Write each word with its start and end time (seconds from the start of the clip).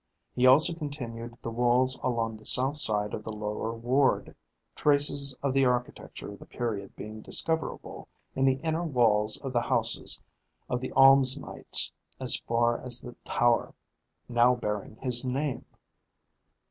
He 0.33 0.47
also 0.47 0.73
continued 0.73 1.37
the 1.43 1.51
walls 1.51 1.99
along 2.01 2.37
the 2.37 2.45
south 2.47 2.75
side 2.75 3.13
of 3.13 3.23
the 3.23 3.31
lower 3.31 3.71
ward, 3.71 4.35
traces 4.75 5.35
of 5.43 5.53
the 5.53 5.65
architecture 5.65 6.31
of 6.31 6.39
the 6.39 6.47
period 6.47 6.95
being 6.95 7.21
discoverable 7.21 8.07
in 8.35 8.45
the 8.45 8.55
inner 8.63 8.81
walls 8.83 9.39
of 9.41 9.53
the 9.53 9.61
houses 9.61 10.23
of 10.67 10.81
the 10.81 10.91
alms 10.93 11.39
knights 11.39 11.91
as 12.19 12.35
far 12.35 12.81
as 12.81 13.01
the 13.01 13.15
tower 13.25 13.75
now 14.27 14.55
bearing 14.55 14.95
his 14.95 15.23
name. 15.23 15.65